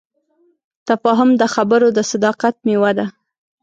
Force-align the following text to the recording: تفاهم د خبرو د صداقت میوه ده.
تفاهم 0.89 1.29
د 1.41 1.43
خبرو 1.53 1.87
د 1.97 1.99
صداقت 2.11 2.55
میوه 2.67 2.91
ده. 2.97 3.05